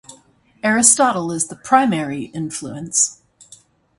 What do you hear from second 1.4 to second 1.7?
the